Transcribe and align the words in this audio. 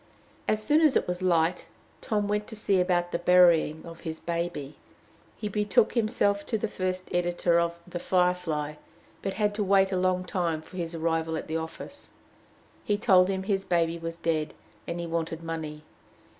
As 0.47 0.63
soon 0.63 0.81
as 0.81 0.95
it 0.95 1.07
was 1.07 1.21
light, 1.21 1.67
Tom 2.01 2.27
went 2.27 2.47
to 2.47 2.55
see 2.55 2.79
about 2.81 3.11
the 3.11 3.19
burying 3.19 3.85
of 3.85 3.99
his 3.99 4.19
baby. 4.19 4.75
He 5.37 5.47
betook 5.47 5.93
himself 5.93 6.37
first 6.41 6.47
to 6.47 6.57
the 6.57 7.15
editor 7.19 7.59
of 7.59 7.77
"The 7.87 7.99
Firefly," 7.99 8.77
but 9.21 9.35
had 9.35 9.53
to 9.53 9.63
wait 9.63 9.91
a 9.91 9.97
long 9.97 10.25
time 10.25 10.63
for 10.63 10.77
his 10.77 10.95
arrival 10.95 11.35
at 11.37 11.45
the 11.45 11.57
office. 11.57 12.09
He 12.83 12.97
told 12.97 13.29
him 13.29 13.43
his 13.43 13.63
baby 13.63 13.99
was 13.99 14.15
dead, 14.15 14.55
and 14.87 14.99
he 14.99 15.05
wanted 15.05 15.43
money. 15.43 15.83